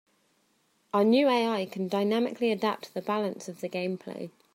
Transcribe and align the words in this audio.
Our 0.95 1.03
new 1.03 1.29
AI 1.29 1.67
can 1.67 1.87
dynamically 1.87 2.51
adapt 2.51 2.95
the 2.95 3.03
balance 3.03 3.47
of 3.47 3.61
the 3.61 3.69
gameplay. 3.69 4.31